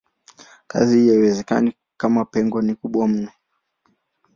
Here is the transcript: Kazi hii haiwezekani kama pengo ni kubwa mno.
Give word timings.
Kazi 0.67 0.97
hii 0.99 1.09
haiwezekani 1.09 1.73
kama 1.97 2.25
pengo 2.25 2.61
ni 2.61 2.75
kubwa 2.75 3.07
mno. 3.07 3.31